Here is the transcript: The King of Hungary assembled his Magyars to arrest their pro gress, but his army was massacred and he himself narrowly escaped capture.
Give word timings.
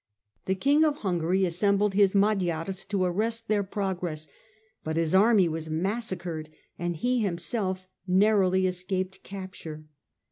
The 0.45 0.55
King 0.55 0.83
of 0.83 0.95
Hungary 1.05 1.45
assembled 1.45 1.93
his 1.93 2.15
Magyars 2.15 2.85
to 2.85 3.03
arrest 3.03 3.47
their 3.47 3.61
pro 3.61 3.93
gress, 3.93 4.27
but 4.83 4.97
his 4.97 5.13
army 5.13 5.47
was 5.47 5.69
massacred 5.69 6.49
and 6.79 6.95
he 6.95 7.19
himself 7.19 7.87
narrowly 8.07 8.65
escaped 8.65 9.21
capture. 9.21 9.85